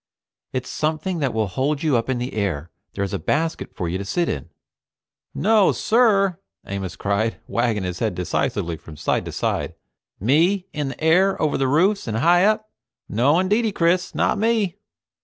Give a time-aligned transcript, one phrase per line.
[0.51, 2.71] "It's something that will hold you up in the air.
[2.95, 4.49] There's a basket for you to sit in"
[5.51, 9.75] "No sir!" Amos cried, wagging his head decisively from side to side.
[10.19, 12.71] "Me in the air over the roofs and high up?
[13.07, 14.15] No indeedy, Chris!
[14.15, 14.79] Not me."